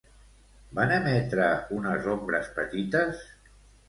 Van 0.77 0.93
emetre 0.95 1.49
unes 1.79 2.07
ombres 2.13 2.49
petites? 2.57 3.21